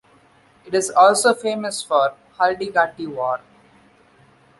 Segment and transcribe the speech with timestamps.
[0.65, 3.39] It is also famous for 'haldigati' war.